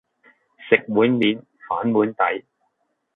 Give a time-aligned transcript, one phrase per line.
[0.67, 1.39] 食碗面，
[1.69, 2.43] 反碗底